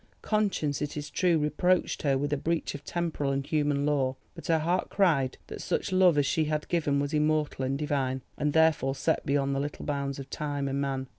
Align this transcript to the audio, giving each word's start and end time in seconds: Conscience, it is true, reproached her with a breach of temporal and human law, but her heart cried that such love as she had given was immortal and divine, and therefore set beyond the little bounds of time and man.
Conscience, 0.23 0.81
it 0.81 0.97
is 0.97 1.11
true, 1.11 1.37
reproached 1.37 2.01
her 2.01 2.17
with 2.17 2.33
a 2.33 2.37
breach 2.37 2.73
of 2.73 2.83
temporal 2.83 3.31
and 3.31 3.45
human 3.45 3.85
law, 3.85 4.15
but 4.33 4.47
her 4.47 4.57
heart 4.57 4.89
cried 4.89 5.37
that 5.45 5.61
such 5.61 5.91
love 5.91 6.17
as 6.17 6.25
she 6.25 6.45
had 6.45 6.67
given 6.69 6.99
was 6.99 7.13
immortal 7.13 7.63
and 7.65 7.77
divine, 7.77 8.23
and 8.35 8.53
therefore 8.53 8.95
set 8.95 9.23
beyond 9.27 9.53
the 9.55 9.59
little 9.59 9.85
bounds 9.85 10.17
of 10.17 10.27
time 10.31 10.67
and 10.67 10.81
man. 10.81 11.05